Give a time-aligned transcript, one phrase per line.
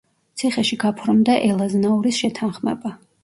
[0.41, 2.95] ციხეში გაფორმდა ელაზნაურის შეთანხმება.